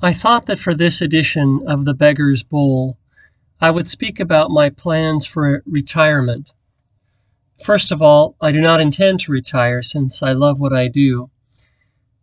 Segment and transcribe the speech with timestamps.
[0.00, 2.98] I thought that for this edition of The Beggar's Bowl,
[3.60, 6.52] I would speak about my plans for retirement.
[7.64, 11.30] First of all, I do not intend to retire since I love what I do.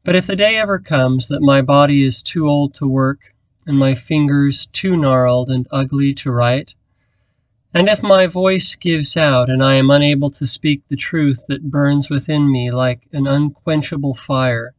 [0.06, 3.34] But if the day ever comes that my body is too old to work
[3.68, 6.76] and my fingers too gnarled and ugly to write,
[7.74, 11.70] and if my voice gives out and I am unable to speak the truth that
[11.72, 14.74] burns within me like an unquenchable fire,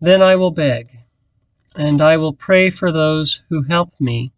[0.00, 0.92] then I will beg
[1.76, 4.32] and I will pray for those who help me.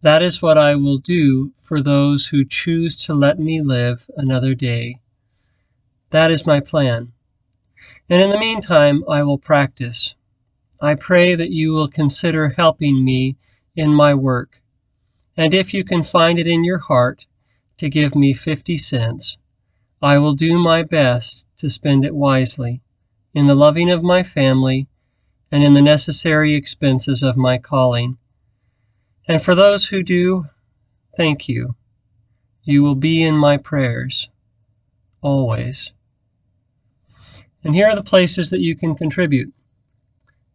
[0.00, 4.54] That is what I will do for those who choose to let me live another
[4.54, 5.00] day.
[6.10, 7.12] That is my plan.
[8.08, 10.14] And in the meantime, I will practice.
[10.80, 13.36] I pray that you will consider helping me
[13.76, 14.62] in my work.
[15.36, 17.26] And if you can find it in your heart
[17.78, 19.38] to give me 50 cents,
[20.02, 22.80] I will do my best to spend it wisely
[23.34, 24.88] in the loving of my family
[25.50, 28.16] and in the necessary expenses of my calling.
[29.26, 30.46] And for those who do,
[31.16, 31.74] thank you.
[32.62, 34.28] You will be in my prayers,
[35.22, 35.92] always.
[37.64, 39.52] And here are the places that you can contribute.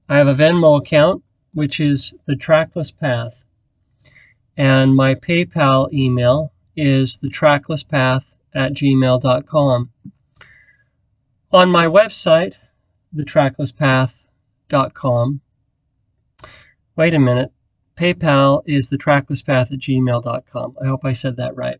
[0.08, 3.44] I have a Venmo account, which is the Trackless Path.
[4.58, 9.89] And my PayPal email is the tracklesspath at gmail.com.
[11.52, 12.58] On my website,
[13.11, 14.25] the Trackless Path,
[14.69, 15.41] gmail.com.
[16.95, 17.52] Wait a minute.
[17.95, 20.75] PayPal is the tracklesspath at gmail.com.
[20.81, 21.80] I hope I said that right.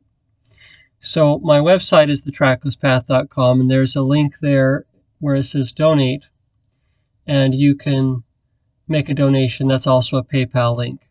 [1.00, 4.86] So my website is thetracklesspath.com, and there's a link there
[5.20, 6.30] where it says donate,
[7.28, 8.24] and you can
[8.88, 9.68] make a donation.
[9.68, 11.02] That's also a PayPal link.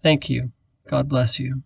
[0.00, 0.52] Thank you.
[0.86, 1.62] God bless you.